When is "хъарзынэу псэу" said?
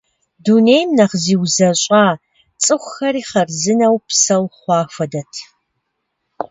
3.29-4.45